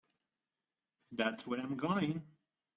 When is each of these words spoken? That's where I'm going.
That's 1.11 1.45
where 1.45 1.59
I'm 1.59 1.77
going. 1.77 2.23